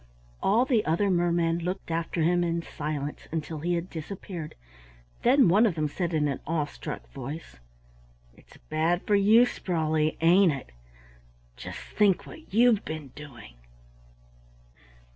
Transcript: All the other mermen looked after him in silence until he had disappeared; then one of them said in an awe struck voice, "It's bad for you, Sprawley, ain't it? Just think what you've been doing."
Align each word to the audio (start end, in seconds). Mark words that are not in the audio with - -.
All 0.41 0.65
the 0.65 0.83
other 0.83 1.11
mermen 1.11 1.59
looked 1.59 1.91
after 1.91 2.23
him 2.23 2.43
in 2.43 2.63
silence 2.63 3.27
until 3.31 3.59
he 3.59 3.75
had 3.75 3.87
disappeared; 3.87 4.55
then 5.21 5.47
one 5.47 5.67
of 5.67 5.75
them 5.75 5.87
said 5.87 6.11
in 6.11 6.27
an 6.27 6.39
awe 6.47 6.65
struck 6.65 7.07
voice, 7.13 7.59
"It's 8.35 8.57
bad 8.57 9.03
for 9.05 9.13
you, 9.13 9.45
Sprawley, 9.45 10.17
ain't 10.19 10.53
it? 10.53 10.71
Just 11.55 11.77
think 11.77 12.25
what 12.25 12.51
you've 12.51 12.83
been 12.83 13.09
doing." 13.09 13.53